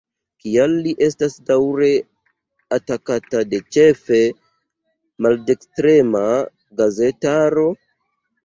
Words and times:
Kial 0.43 0.71
li 0.85 0.93
estas 1.07 1.35
daŭre 1.49 1.89
atakata 2.79 3.43
de 3.51 3.61
ĉefe 3.77 4.23
maldekstrema 5.27 6.23
gazetaro? 6.81 7.69